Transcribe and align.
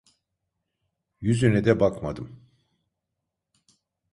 Yüzüne 1.21 1.65
de 1.65 1.79
bakmadım. 1.79 2.49